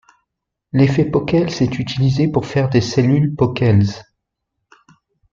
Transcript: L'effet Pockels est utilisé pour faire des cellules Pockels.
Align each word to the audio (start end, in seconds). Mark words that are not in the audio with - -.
L'effet 0.73 1.05
Pockels 1.11 1.61
est 1.61 1.77
utilisé 1.77 2.27
pour 2.27 2.47
faire 2.47 2.69
des 2.71 2.81
cellules 2.81 3.35
Pockels. 3.35 3.85